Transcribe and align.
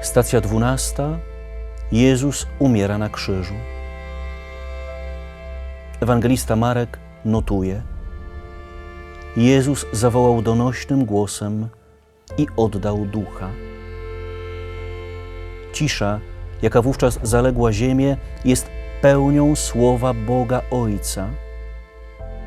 Stacja 0.00 0.40
dwunasta. 0.40 1.18
Jezus 1.92 2.46
umiera 2.58 2.98
na 2.98 3.08
krzyżu. 3.08 3.54
Ewangelista 6.00 6.56
Marek 6.56 6.98
notuje. 7.24 7.82
Jezus 9.36 9.86
zawołał 9.92 10.42
donośnym 10.42 11.04
głosem 11.04 11.68
i 12.38 12.46
oddał 12.56 13.06
ducha. 13.06 13.50
Cisza, 15.72 16.20
jaka 16.62 16.82
wówczas 16.82 17.18
zaległa 17.22 17.72
ziemię, 17.72 18.16
jest 18.44 18.70
pełnią 19.02 19.56
słowa 19.56 20.14
Boga 20.14 20.62
Ojca. 20.70 21.28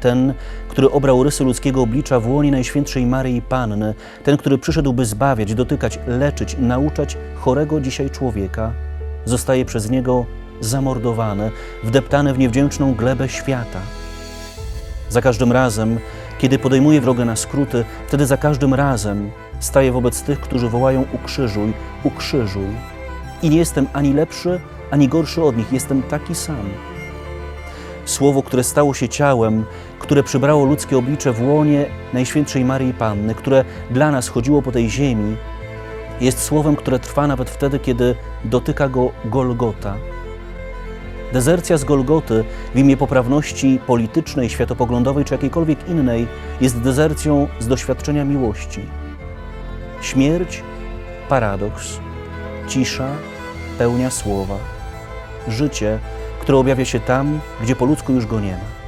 Ten, 0.03 0.33
który 0.67 0.91
obrał 0.91 1.23
rysy 1.23 1.43
ludzkiego 1.43 1.81
oblicza 1.81 2.19
w 2.19 2.29
łonie 2.29 2.51
Najświętszej 2.51 3.05
Maryi 3.05 3.41
Panny, 3.41 3.93
ten, 4.23 4.37
który 4.37 4.57
przyszedł, 4.57 4.93
by 4.93 5.05
zbawiać, 5.05 5.53
dotykać, 5.53 5.99
leczyć, 6.07 6.55
nauczać 6.59 7.17
chorego 7.35 7.81
dzisiaj 7.81 8.09
człowieka, 8.09 8.73
zostaje 9.25 9.65
przez 9.65 9.89
niego 9.89 10.25
zamordowany, 10.61 11.51
wdeptany 11.83 12.33
w 12.33 12.37
niewdzięczną 12.37 12.93
glebę 12.93 13.29
świata. 13.29 13.79
Za 15.09 15.21
każdym 15.21 15.51
razem, 15.51 15.99
kiedy 16.39 16.59
podejmuje 16.59 17.01
drogę 17.01 17.25
na 17.25 17.35
skróty, 17.35 17.85
wtedy 18.07 18.25
za 18.25 18.37
każdym 18.37 18.73
razem 18.73 19.31
staje 19.59 19.91
wobec 19.91 20.21
tych, 20.21 20.39
którzy 20.39 20.69
wołają 20.69 21.05
ukrzyżuj, 21.13 21.73
ukrzyżuj. 22.03 22.67
I 23.43 23.49
nie 23.49 23.57
jestem 23.57 23.87
ani 23.93 24.13
lepszy, 24.13 24.59
ani 24.91 25.07
gorszy 25.07 25.43
od 25.43 25.57
nich, 25.57 25.73
jestem 25.73 26.03
taki 26.03 26.35
sam. 26.35 26.69
Słowo, 28.05 28.43
które 28.43 28.63
stało 28.63 28.93
się 28.93 29.09
ciałem, 29.09 29.65
które 30.03 30.23
przybrało 30.23 30.65
ludzkie 30.65 30.97
oblicze 30.97 31.31
w 31.31 31.41
łonie 31.41 31.85
Najświętszej 32.13 32.65
Maryi 32.65 32.93
Panny, 32.93 33.35
które 33.35 33.65
dla 33.91 34.11
nas 34.11 34.27
chodziło 34.27 34.61
po 34.61 34.71
tej 34.71 34.89
ziemi, 34.89 35.37
jest 36.21 36.39
słowem, 36.39 36.75
które 36.75 36.99
trwa 36.99 37.27
nawet 37.27 37.49
wtedy, 37.49 37.79
kiedy 37.79 38.15
dotyka 38.45 38.89
go 38.89 39.11
Golgota. 39.25 39.95
Dezercja 41.33 41.77
z 41.77 41.83
Golgoty 41.83 42.43
w 42.75 42.79
imię 42.79 42.97
poprawności 42.97 43.79
politycznej, 43.87 44.49
światopoglądowej 44.49 45.25
czy 45.25 45.33
jakiejkolwiek 45.33 45.89
innej 45.89 46.27
jest 46.61 46.81
dezercją 46.81 47.47
z 47.59 47.67
doświadczenia 47.67 48.25
miłości. 48.25 48.81
Śmierć 50.01 50.63
paradoks, 51.29 51.99
cisza 52.67 53.09
pełnia 53.77 54.09
słowa, 54.09 54.57
życie, 55.47 55.99
które 56.41 56.57
objawia 56.57 56.85
się 56.85 56.99
tam, 56.99 57.39
gdzie 57.61 57.75
po 57.75 57.85
ludzku 57.85 58.13
już 58.13 58.25
go 58.25 58.39
nie 58.39 58.51
ma. 58.51 58.82